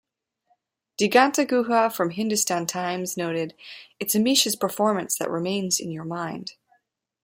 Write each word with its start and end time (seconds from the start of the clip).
Diganta 0.99 1.45
Guha 1.47 1.93
from 1.93 2.09
"Hindustan 2.09 2.65
Times" 2.65 3.17
noted 3.17 3.53
"...it's 3.99 4.15
Ameesha's 4.15 4.55
performance 4.55 5.15
that 5.19 5.29
remains 5.29 5.79
in 5.79 5.91
your 5.91 6.05
mind. 6.05 6.53